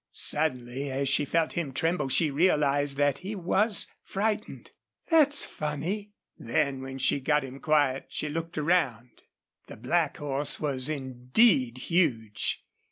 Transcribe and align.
Suddenly, 0.13 0.89
as 0.89 1.07
she 1.09 1.25
felt 1.25 1.51
him 1.53 1.71
tremble, 1.71 2.07
she 2.09 2.31
realized 2.31 2.97
that 2.97 3.19
he 3.19 3.35
was 3.35 3.85
frightened. 4.03 4.71
"That's 5.11 5.45
funny!" 5.45 6.13
Then 6.39 6.81
when 6.81 6.97
she 6.97 7.19
got 7.19 7.43
him 7.43 7.59
quiet 7.59 8.05
she 8.09 8.27
looked 8.27 8.57
around. 8.57 9.21
The 9.67 9.77
black 9.77 10.17
horse 10.17 10.59
was 10.59 10.89
indeed 10.89 11.77
huge. 11.77 12.63